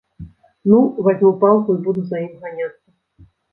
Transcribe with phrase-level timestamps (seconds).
[0.71, 0.79] Ну,
[1.09, 2.87] вазьму палку і буду за ім ганяцца.